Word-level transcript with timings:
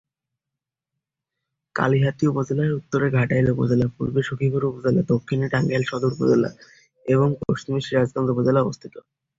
কালিহাতি 1.75 2.23
উপজেলার 2.27 2.77
উত্তরে 2.79 3.07
ঘাটাইল 3.17 3.47
উপজেলা, 3.55 3.85
পূর্বে 3.95 4.21
সখিপুর 4.23 4.61
উপজেলা, 4.65 5.01
দক্ষিণে 5.13 5.47
টাঙ্গাইল 5.53 5.83
সদর 5.87 6.11
উপজেলা 6.13 6.49
এবং 7.05 7.27
পশ্চিমে 7.41 7.79
সিরাজগঞ্জ 7.81 8.29
জেলা 8.39 8.59
অবস্থিত। 8.61 8.93